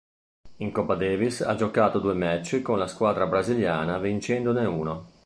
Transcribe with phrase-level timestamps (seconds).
[0.55, 5.07] In Coppa Davis ha giocato due match con la squadra brasiliana vincendone uno.